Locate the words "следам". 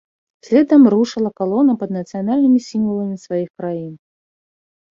0.45-0.83